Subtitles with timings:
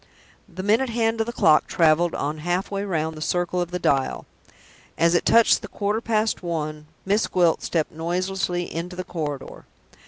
[0.49, 4.25] The minute hand of the clock traveled on halfway round the circle of the dial.
[4.97, 9.65] As it touched the quarter past one, Miss Gwilt stepped noiselessly into the corridor.